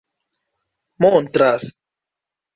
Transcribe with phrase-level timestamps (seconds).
[1.05, 1.63] montras